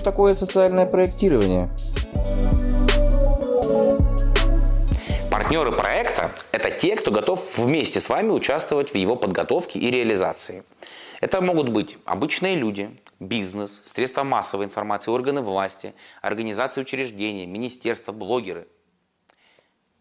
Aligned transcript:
такое 0.00 0.34
социальное 0.34 0.86
проектирование? 0.86 1.70
Партнеры 5.30 5.72
проекта– 5.72 6.30
это 6.52 6.70
те, 6.70 6.96
кто 6.96 7.10
готов 7.10 7.58
вместе 7.58 8.00
с 8.00 8.08
вами 8.08 8.30
участвовать 8.30 8.92
в 8.92 8.96
его 8.96 9.16
подготовке 9.16 9.78
и 9.78 9.90
реализации. 9.90 10.64
Это 11.20 11.40
могут 11.40 11.68
быть 11.68 11.98
обычные 12.04 12.56
люди, 12.56 12.96
бизнес, 13.20 13.82
средства 13.84 14.24
массовой 14.24 14.66
информации, 14.66 15.10
органы 15.10 15.42
власти, 15.42 15.94
организации 16.22 16.80
учреждения, 16.80 17.46
министерства, 17.46 18.12
блогеры. 18.12 18.68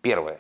Первое. 0.02 0.40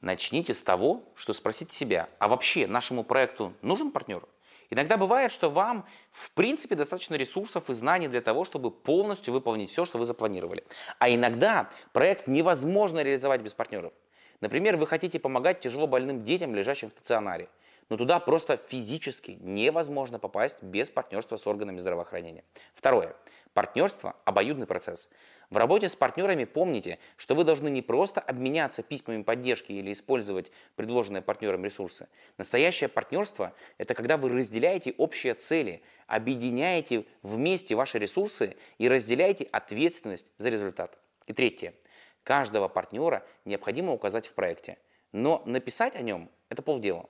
Начните 0.00 0.54
с 0.54 0.62
того, 0.62 1.02
что 1.14 1.32
спросите 1.32 1.74
себя, 1.76 2.08
а 2.18 2.28
вообще 2.28 2.66
нашему 2.66 3.04
проекту 3.04 3.52
нужен 3.62 3.90
партнер? 3.90 4.22
Иногда 4.70 4.96
бывает, 4.96 5.32
что 5.32 5.50
вам 5.50 5.84
в 6.12 6.30
принципе 6.32 6.76
достаточно 6.76 7.16
ресурсов 7.16 7.68
и 7.68 7.74
знаний 7.74 8.06
для 8.08 8.20
того, 8.20 8.44
чтобы 8.44 8.70
полностью 8.70 9.34
выполнить 9.34 9.70
все, 9.70 9.84
что 9.84 9.98
вы 9.98 10.04
запланировали. 10.04 10.64
А 10.98 11.10
иногда 11.10 11.70
проект 11.92 12.28
невозможно 12.28 13.02
реализовать 13.02 13.40
без 13.40 13.52
партнеров. 13.52 13.92
Например, 14.40 14.76
вы 14.76 14.86
хотите 14.86 15.18
помогать 15.18 15.60
тяжело 15.60 15.86
больным 15.86 16.22
детям, 16.22 16.54
лежащим 16.54 16.88
в 16.88 16.92
стационаре. 16.92 17.48
Но 17.90 17.96
туда 17.96 18.20
просто 18.20 18.56
физически 18.56 19.36
невозможно 19.40 20.20
попасть 20.20 20.62
без 20.62 20.88
партнерства 20.88 21.36
с 21.36 21.46
органами 21.46 21.78
здравоохранения. 21.78 22.44
Второе. 22.72 23.16
Партнерство– 23.52 24.14
обоюдный 24.24 24.68
процесс. 24.68 25.10
В 25.50 25.56
работе 25.56 25.88
с 25.88 25.96
партнерами 25.96 26.44
помните, 26.44 27.00
что 27.16 27.34
вы 27.34 27.42
должны 27.42 27.68
не 27.68 27.82
просто 27.82 28.20
обменяться 28.20 28.84
письмами 28.84 29.24
поддержки 29.24 29.72
или 29.72 29.92
использовать 29.92 30.52
предложенные 30.76 31.20
партнерам 31.20 31.64
ресурсы. 31.64 32.08
Настоящее 32.38 32.88
партнерство– 32.88 33.52
это 33.78 33.94
когда 33.94 34.16
вы 34.16 34.28
разделяете 34.28 34.94
общие 34.96 35.34
цели, 35.34 35.82
объединяете 36.06 37.06
вместе 37.22 37.74
ваши 37.74 37.98
ресурсы 37.98 38.56
и 38.78 38.88
разделяете 38.88 39.48
ответственность 39.50 40.26
за 40.38 40.48
результат. 40.48 40.96
И 41.26 41.32
третье. 41.32 41.74
Каждого 42.22 42.68
партнера 42.68 43.26
необходимо 43.44 43.92
указать 43.92 44.28
в 44.28 44.34
проекте. 44.34 44.78
Но 45.10 45.42
написать 45.44 45.96
о 45.96 46.02
нем– 46.02 46.30
это 46.50 46.62
полдела. 46.62 47.08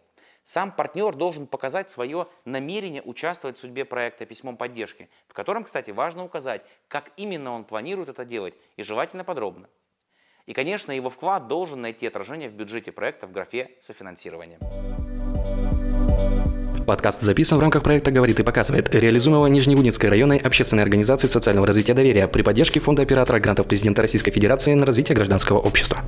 Сам 0.52 0.72
партнер 0.72 1.14
должен 1.14 1.46
показать 1.46 1.92
свое 1.92 2.26
намерение 2.44 3.02
участвовать 3.02 3.56
в 3.56 3.60
судьбе 3.60 3.84
проекта 3.84 4.26
письмом 4.26 4.56
поддержки, 4.56 5.08
в 5.28 5.32
котором, 5.32 5.62
кстати, 5.62 5.92
важно 5.92 6.24
указать, 6.24 6.62
как 6.88 7.12
именно 7.16 7.52
он 7.52 7.62
планирует 7.62 8.08
это 8.08 8.24
делать, 8.24 8.54
и 8.76 8.82
желательно 8.82 9.22
подробно. 9.22 9.68
И, 10.46 10.52
конечно, 10.52 10.90
его 10.90 11.08
вклад 11.08 11.46
должен 11.46 11.82
найти 11.82 12.04
отражение 12.04 12.48
в 12.48 12.54
бюджете 12.54 12.90
проекта 12.90 13.28
в 13.28 13.32
графе 13.32 13.70
софинансирования. 13.80 14.58
Подкаст 16.84 17.20
записан 17.20 17.58
в 17.58 17.60
рамках 17.60 17.84
проекта 17.84 18.10
«Говорит 18.10 18.40
и 18.40 18.42
показывает», 18.42 18.92
реализуемого 18.92 19.46
Нижневудинской 19.46 20.10
районной 20.10 20.38
общественной 20.38 20.82
организации 20.82 21.28
социального 21.28 21.68
развития 21.68 21.94
доверия 21.94 22.26
при 22.26 22.42
поддержке 22.42 22.80
Фонда 22.80 23.02
оператора 23.02 23.38
грантов 23.38 23.68
президента 23.68 24.02
Российской 24.02 24.32
Федерации 24.32 24.74
на 24.74 24.84
развитие 24.84 25.14
гражданского 25.14 25.58
общества. 25.58 25.98